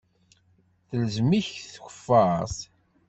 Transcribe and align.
Telzem-ik 0.87 1.47
tkeffart. 1.73 2.57